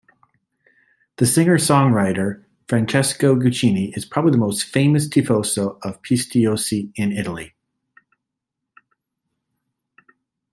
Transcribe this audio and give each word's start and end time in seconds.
The 1.17 1.27
singer-songwriter 1.27 2.43
Francesco 2.67 3.35
Guccini 3.35 3.93
is 3.95 4.03
probably 4.03 4.31
the 4.31 4.39
most 4.39 4.63
famous 4.63 5.07
"tifoso" 5.07 5.77
of 5.83 6.01
Pistoiese 6.01 6.91
in 6.95 7.11
Italy. 7.11 7.53